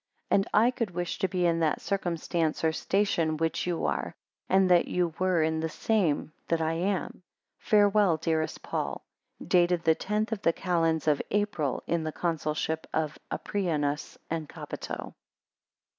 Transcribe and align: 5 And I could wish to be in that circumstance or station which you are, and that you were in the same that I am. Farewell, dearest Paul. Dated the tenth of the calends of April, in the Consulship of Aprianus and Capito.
5 0.31 0.35
And 0.35 0.47
I 0.51 0.71
could 0.71 0.89
wish 0.95 1.19
to 1.19 1.27
be 1.27 1.45
in 1.45 1.59
that 1.59 1.79
circumstance 1.79 2.63
or 2.63 2.71
station 2.71 3.37
which 3.37 3.67
you 3.67 3.85
are, 3.85 4.15
and 4.49 4.67
that 4.71 4.87
you 4.87 5.13
were 5.19 5.43
in 5.43 5.59
the 5.59 5.69
same 5.69 6.33
that 6.47 6.59
I 6.59 6.73
am. 6.73 7.21
Farewell, 7.59 8.17
dearest 8.17 8.63
Paul. 8.63 9.05
Dated 9.47 9.83
the 9.83 9.93
tenth 9.93 10.31
of 10.31 10.41
the 10.41 10.53
calends 10.53 11.07
of 11.07 11.21
April, 11.29 11.83
in 11.85 12.03
the 12.03 12.11
Consulship 12.11 12.87
of 12.91 13.19
Aprianus 13.31 14.17
and 14.27 14.49
Capito. 14.49 15.13